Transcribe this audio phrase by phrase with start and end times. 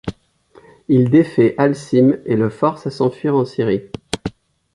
[0.87, 3.83] Il défait Alcime, et le force à s'enfuir en Syrie.